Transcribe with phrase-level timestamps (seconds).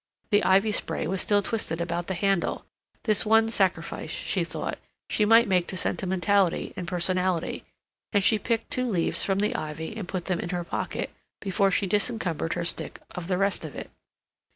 [0.31, 2.65] The ivy spray was still twisted about the handle;
[3.03, 4.79] this one sacrifice, she thought,
[5.11, 7.65] she might make to sentimentality and personality,
[8.11, 11.69] and she picked two leaves from the ivy and put them in her pocket before
[11.69, 13.91] she disencumbered her stick of the rest of it.